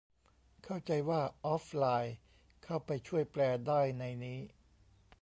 [0.63, 2.15] เข้าใจว่าออฟไลน์
[2.63, 4.39] เข้าไปช่วยแปลได้ในนี้